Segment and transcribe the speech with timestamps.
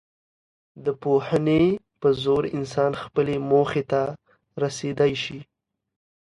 [0.85, 1.63] د پوهني
[1.99, 4.01] په زور انسان خپلي موخې ته
[4.63, 5.39] رسېدی سي.